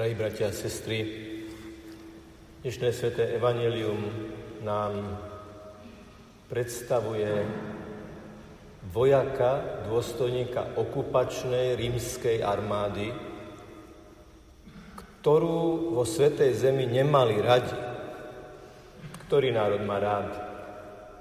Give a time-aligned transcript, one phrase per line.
[0.00, 1.04] Drahí bratia a sestry,
[2.64, 4.00] dnešné sveté evanelium
[4.64, 4.96] nám
[6.48, 7.28] predstavuje
[8.96, 13.12] vojaka, dôstojníka okupačnej rímskej armády,
[15.20, 17.76] ktorú vo Svetej Zemi nemali radi.
[19.28, 20.32] Ktorý národ má rád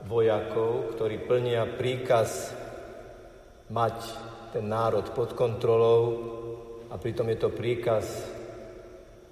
[0.07, 2.55] vojakov, ktorí plnia príkaz
[3.67, 3.97] mať
[4.55, 5.99] ten národ pod kontrolou
[6.87, 8.38] a pritom je to príkaz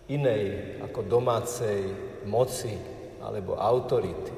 [0.08, 1.92] inej ako domácej
[2.28, 2.76] moci
[3.20, 4.34] alebo autority.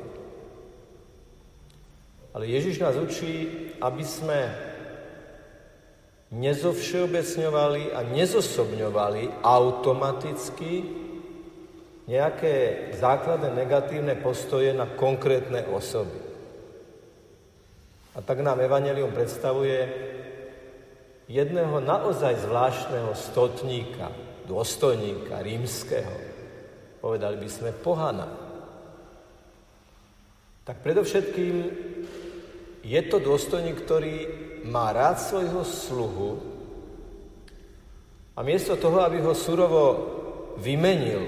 [2.34, 3.50] Ale Ježiš nás učí,
[3.82, 4.40] aby sme
[6.30, 10.72] nezovšeobecňovali a nezosobňovali automaticky
[12.06, 12.56] nejaké
[12.98, 16.18] základné negatívne postoje na konkrétne osoby.
[18.18, 19.90] A tak nám Evangelium predstavuje
[21.30, 24.10] jedného naozaj zvláštneho stotníka,
[24.50, 26.16] dôstojníka rímskeho,
[26.98, 28.26] povedali by sme pohana.
[30.66, 31.56] Tak predovšetkým
[32.82, 34.16] je to dôstojník, ktorý
[34.66, 36.32] má rád svojho sluhu
[38.34, 39.84] a miesto toho, aby ho surovo
[40.58, 41.24] vymenil,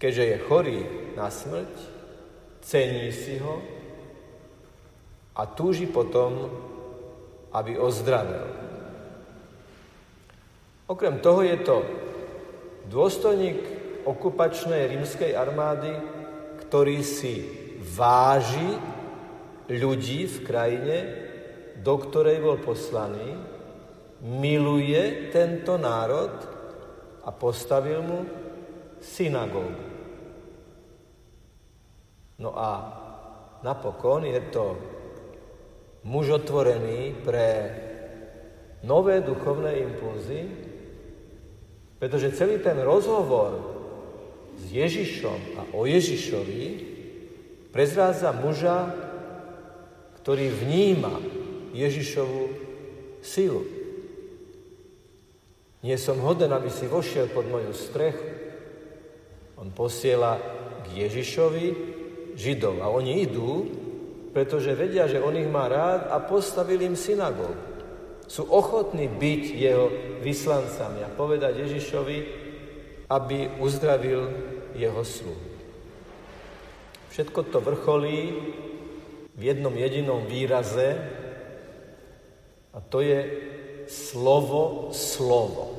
[0.00, 0.80] keďže je chorý
[1.14, 1.74] na smrť,
[2.64, 3.60] cení si ho
[5.36, 6.48] a túži potom,
[7.52, 8.69] aby ozdravil.
[10.90, 11.86] Okrem toho je to
[12.90, 13.62] dôstojník
[14.02, 15.94] okupačnej rímskej armády,
[16.66, 17.46] ktorý si
[17.78, 18.74] váži
[19.70, 20.96] ľudí v krajine,
[21.78, 23.38] do ktorej bol poslaný,
[24.26, 26.34] miluje tento národ
[27.22, 28.20] a postavil mu
[28.98, 29.86] synagógu.
[32.42, 32.70] No a
[33.62, 34.74] napokon je to
[36.02, 37.46] muž otvorený pre
[38.82, 40.69] nové duchovné impulzy,
[42.00, 43.60] pretože celý ten rozhovor
[44.56, 46.64] s Ježišom a o Ježišovi
[47.68, 48.88] prezrádza muža,
[50.16, 51.20] ktorý vníma
[51.76, 52.42] Ježišovu
[53.20, 53.62] silu.
[55.84, 58.28] Nie som hoden, aby si vošiel pod moju strechu.
[59.60, 60.40] On posiela
[60.88, 61.66] k Ježišovi
[62.32, 63.68] Židov a oni idú,
[64.32, 67.69] pretože vedia, že on ich má rád a postavili im synagógu
[68.30, 69.90] sú ochotní byť jeho
[70.22, 72.18] vyslancami a povedať Ježišovi,
[73.10, 74.30] aby uzdravil
[74.78, 75.46] jeho sluhu.
[77.10, 78.20] Všetko to vrcholí
[79.34, 80.94] v jednom jedinom výraze
[82.70, 83.18] a to je
[83.90, 85.74] slovo, slovo.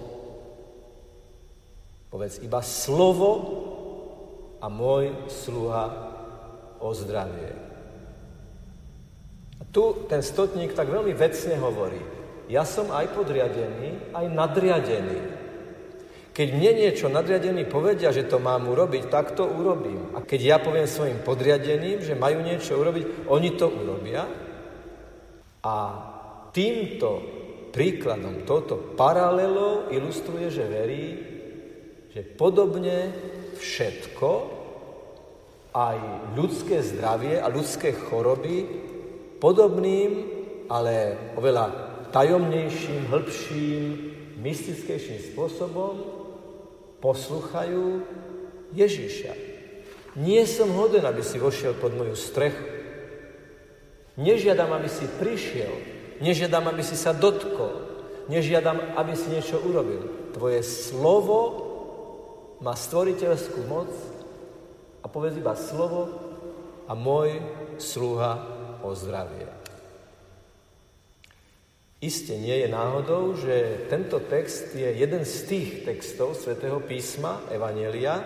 [2.12, 3.32] Povedz iba slovo
[4.60, 5.88] a môj sluha
[6.84, 7.56] ozdravie.
[9.56, 12.20] A tu ten stotník tak veľmi vecne hovorí
[12.52, 15.20] ja som aj podriadený, aj nadriadený.
[16.32, 20.16] Keď mne niečo nadriadení povedia, že to mám urobiť, tak to urobím.
[20.16, 24.24] A keď ja poviem svojim podriadeným, že majú niečo urobiť, oni to urobia.
[25.64, 25.76] A
[26.52, 27.10] týmto
[27.72, 31.06] príkladom, touto paralelou ilustruje, že verí,
[32.12, 33.12] že podobne
[33.56, 34.60] všetko,
[35.72, 35.98] aj
[36.36, 38.68] ľudské zdravie a ľudské choroby,
[39.40, 40.12] podobným,
[40.68, 43.84] ale oveľa tajomnejším, hĺbším,
[44.38, 45.96] mystickejším spôsobom
[47.02, 48.06] posluchajú
[48.76, 49.34] Ježiša.
[50.20, 52.62] Nie som hoden, aby si vošiel pod moju strechu.
[54.20, 55.72] Nežiadam, aby si prišiel.
[56.20, 57.90] Nežiadam, aby si sa dotkol.
[58.28, 60.32] Nežiadam, aby si niečo urobil.
[60.36, 61.40] Tvoje slovo
[62.62, 63.90] má stvoriteľskú moc
[65.02, 66.12] a povedz iba slovo
[66.86, 67.42] a môj
[67.82, 68.38] sluha
[68.86, 69.61] ozdravie.
[72.02, 78.18] Isté nie je náhodou, že tento text je jeden z tých textov svätého písma, Evanelia,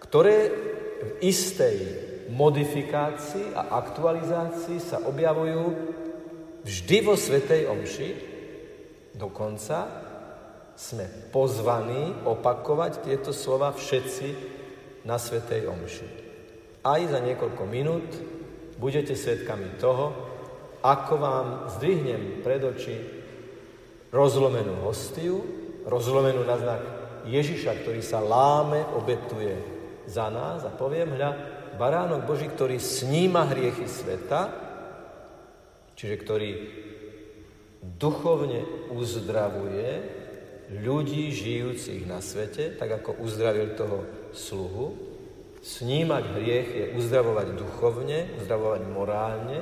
[0.00, 0.48] ktoré
[1.00, 1.76] v istej
[2.32, 5.76] modifikácii a aktualizácii sa objavujú
[6.64, 8.10] vždy vo Svetej Omši.
[9.12, 9.78] Dokonca
[10.72, 14.28] sme pozvaní opakovať tieto slova všetci
[15.04, 16.08] na Svetej Omši.
[16.80, 18.08] Aj za niekoľko minút
[18.80, 20.29] budete svetkami toho,
[20.80, 21.46] ako vám
[21.76, 22.96] zdvihnem pred oči
[24.10, 25.44] rozlomenú hostiu,
[25.86, 26.82] rozlomenú na znak
[27.28, 29.54] Ježiša, ktorý sa láme, obetuje
[30.08, 31.30] za nás a poviem, hľa,
[31.76, 34.50] baránok Boží, ktorý sníma hriechy sveta,
[35.94, 36.50] čiže ktorý
[37.80, 40.20] duchovne uzdravuje
[40.70, 44.96] ľudí žijúcich na svete, tak ako uzdravil toho sluhu.
[45.60, 49.58] Snímať hriech je uzdravovať duchovne, uzdravovať morálne,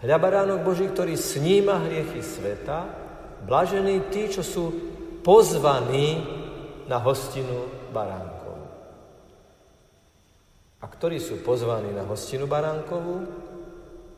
[0.00, 2.88] Hľa baránok Boží, ktorý sníma hriechy sveta,
[3.44, 4.64] blažení tí, čo sú
[5.20, 6.24] pozvaní
[6.88, 8.56] na hostinu baránkov.
[10.80, 13.28] A ktorí sú pozvaní na hostinu baránkovú?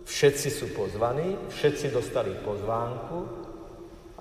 [0.06, 3.18] Všetci sú pozvaní, všetci dostali pozvánku,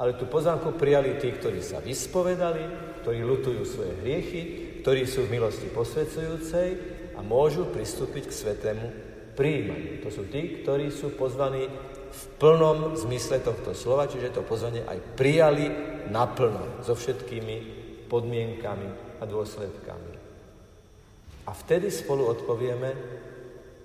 [0.02, 4.42] ale tú pozvánku prijali tí, ktorí sa vyspovedali, ktorí lutujú svoje hriechy,
[4.82, 6.70] ktorí sú v milosti posvedzujúcej
[7.14, 10.04] a môžu pristúpiť k svetému príjmaniu.
[10.04, 11.68] To sú tí, ktorí sú pozvaní
[12.12, 15.68] v plnom zmysle tohto slova, čiže to pozvanie aj prijali
[16.12, 17.56] naplno, so všetkými
[18.12, 20.12] podmienkami a dôsledkami.
[21.48, 22.90] A vtedy spolu odpovieme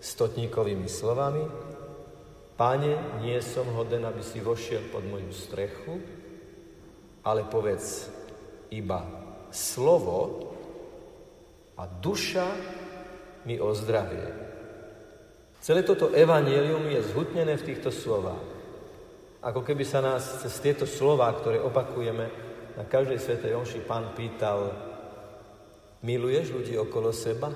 [0.03, 1.45] stotníkovými slovami,
[2.57, 6.01] Pane, nie som hoden, aby si vošiel pod moju strechu,
[7.21, 8.09] ale povedz
[8.73, 9.05] iba
[9.53, 10.49] slovo
[11.77, 12.49] a duša
[13.45, 14.46] mi ozdravie.
[15.67, 18.39] Celé toto evanílium je zhutnené v týchto slovách.
[19.43, 22.31] Ako keby sa nás cez tieto slová, ktoré opakujeme
[22.79, 24.71] na každej svetej omši, pán pýtal,
[26.07, 27.51] miluješ ľudí okolo seba?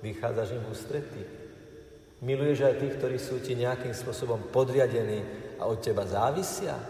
[0.00, 1.22] Vychádzaš im ústretí?
[2.24, 5.20] Miluješ aj tých, ktorí sú ti nejakým spôsobom podriadení
[5.60, 6.80] a od teba závisia?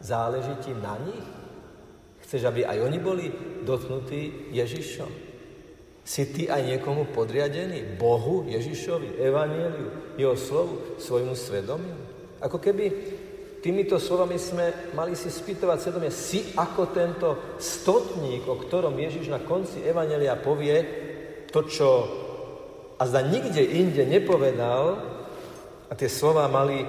[0.00, 1.28] Záleží ti na nich?
[2.24, 3.28] Chceš, aby aj oni boli
[3.60, 5.31] dotknutí Ježišom?
[6.02, 7.94] Si ty aj niekomu podriadený?
[7.94, 11.94] Bohu, Ježišovi, Evanieliu, Jeho slovu, svojmu svedomiu?
[12.42, 12.90] Ako keby
[13.62, 17.28] týmito slovami sme mali si spýtovať svedomie, si ako tento
[17.62, 20.82] stotník, o ktorom Ježiš na konci Evanelia povie
[21.54, 21.88] to, čo
[22.98, 25.12] a zda nikde inde nepovedal,
[25.90, 26.80] a tie slova mali,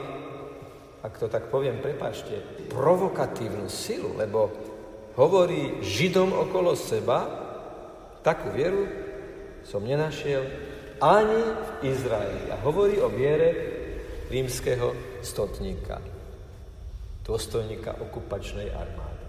[1.03, 2.39] ak to tak poviem, prepáčte,
[2.71, 4.47] provokatívnu silu, lebo
[5.19, 7.27] hovorí Židom okolo seba
[8.23, 8.87] takú vieru,
[9.63, 10.43] som nenašiel
[11.03, 12.51] ani v Izraeli.
[12.51, 13.49] A hovorí o viere
[14.31, 15.99] rímskeho stotníka,
[17.27, 19.25] dôstojníka okupačnej armády.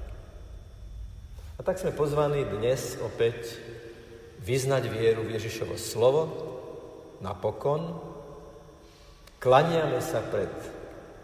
[1.59, 3.59] A tak sme pozvaní dnes opäť
[4.43, 6.23] vyznať vieru v Ježišovo slovo
[7.23, 7.95] napokon.
[9.39, 10.51] Klaniame sa pred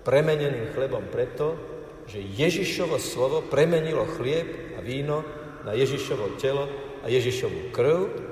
[0.07, 1.59] premeneným chlebom preto,
[2.07, 5.23] že Ježišovo slovo premenilo chlieb a víno
[5.63, 6.67] na Ježišovo telo
[7.03, 8.30] a Ježišovu krv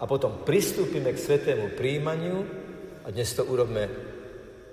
[0.00, 2.48] a potom pristúpime k svetému príjmaniu
[3.04, 3.84] a dnes to urobme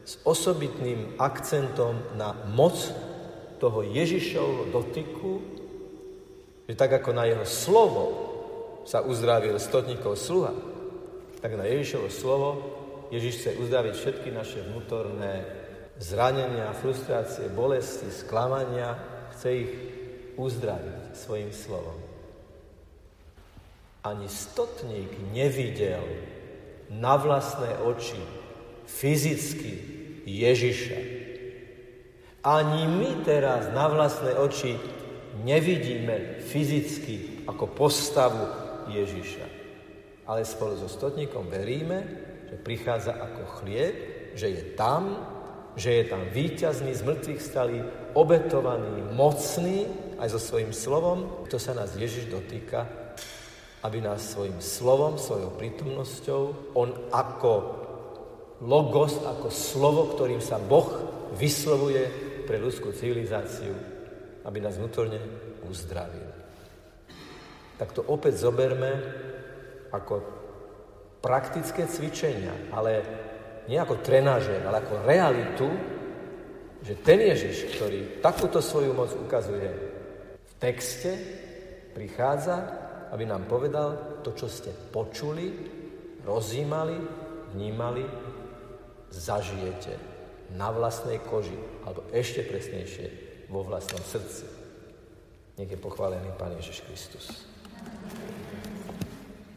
[0.08, 2.80] s osobitným akcentom na moc
[3.60, 5.32] toho Ježišovho dotyku,
[6.64, 8.06] že tak ako na jeho slovo
[8.88, 10.56] sa uzdravil stotníkov sluha,
[11.44, 12.50] tak na Ježišovo slovo
[13.12, 15.44] Ježiš chce uzdraviť všetky naše vnútorné
[16.00, 18.96] zranenia, frustrácie, bolesti, sklamania,
[19.36, 19.72] chce ich
[20.40, 22.07] uzdraviť svojim slovom
[24.08, 26.04] ani stotník nevidel
[26.88, 28.20] na vlastné oči
[28.88, 29.74] fyzicky
[30.24, 31.00] Ježiša.
[32.48, 34.80] Ani my teraz na vlastné oči
[35.44, 38.44] nevidíme fyzicky ako postavu
[38.88, 39.46] Ježiša.
[40.28, 42.00] Ale spolu so stotníkom veríme,
[42.48, 43.96] že prichádza ako chlieb,
[44.36, 45.20] že je tam,
[45.76, 47.84] že je tam víťazný, z mŕtvych stalý,
[48.16, 49.88] obetovaný, mocný,
[50.18, 53.07] aj so svojím slovom, kto sa nás Ježiš dotýka,
[53.88, 57.54] aby nás svojim slovom, svojou prítomnosťou, on ako
[58.68, 60.92] logos, ako slovo, ktorým sa Boh
[61.40, 62.04] vyslovuje
[62.44, 63.72] pre ľudskú civilizáciu,
[64.44, 65.24] aby nás vnútorne
[65.72, 66.28] uzdravil.
[67.80, 68.92] Tak to opäť zoberme
[69.96, 70.20] ako
[71.24, 72.92] praktické cvičenia, ale
[73.72, 75.68] nie ako trenáže, ale ako realitu,
[76.84, 79.70] že ten Ježiš, ktorý takúto svoju moc ukazuje
[80.44, 81.12] v texte,
[81.96, 85.52] prichádza aby nám povedal to, čo ste počuli,
[86.28, 86.98] rozímali,
[87.56, 88.04] vnímali,
[89.12, 89.96] zažijete
[90.56, 91.56] na vlastnej koži,
[91.88, 93.08] alebo ešte presnejšie
[93.52, 94.46] vo vlastnom srdci.
[95.58, 97.48] Nech je pochválený Pán Ježiš Kristus.